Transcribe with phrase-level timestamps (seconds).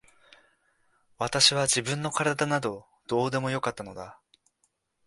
[1.19, 4.19] 私は自分の体などどうでもよかったのだ。